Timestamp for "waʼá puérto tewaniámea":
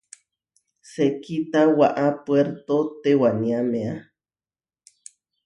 1.77-3.93